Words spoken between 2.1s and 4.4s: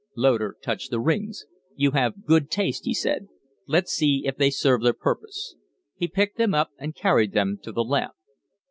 good taste," he said. "Let's see if